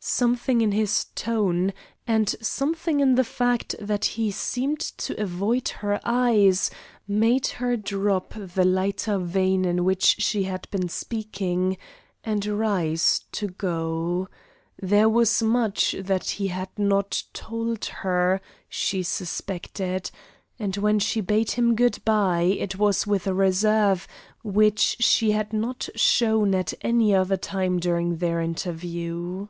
Something 0.00 0.60
in 0.60 0.72
his 0.72 1.06
tone, 1.16 1.72
and 2.06 2.30
something 2.40 3.00
in 3.00 3.16
the 3.16 3.24
fact 3.24 3.74
that 3.80 4.04
he 4.16 4.30
seemed 4.30 4.78
to 4.78 5.20
avoid 5.20 5.68
her 5.68 6.00
eyes, 6.04 6.70
made 7.08 7.48
her 7.48 7.76
drop 7.76 8.32
the 8.32 8.64
lighter 8.64 9.18
vein 9.18 9.64
in 9.64 9.84
which 9.84 10.22
she 10.22 10.44
had 10.44 10.68
been 10.70 10.88
speaking, 10.88 11.76
and 12.24 12.46
rise 12.46 13.24
to 13.32 13.48
go. 13.48 14.28
There 14.80 15.08
was 15.08 15.42
much 15.42 15.96
that 15.98 16.30
he 16.30 16.46
had 16.46 16.68
not 16.78 17.24
told 17.34 17.84
her, 17.86 18.40
she 18.68 19.02
suspected, 19.02 20.12
and 20.60 20.76
when 20.76 21.00
she 21.00 21.20
bade 21.20 21.50
him 21.50 21.74
good 21.74 21.98
by 22.04 22.42
it 22.42 22.76
was 22.78 23.06
with 23.06 23.26
a 23.26 23.34
reserve 23.34 24.06
which 24.42 24.98
she 25.00 25.32
had 25.32 25.52
not 25.52 25.88
shown 25.96 26.54
at 26.54 26.72
any 26.82 27.14
other 27.14 27.36
time 27.36 27.78
during 27.80 28.18
their 28.18 28.40
interview. 28.40 29.48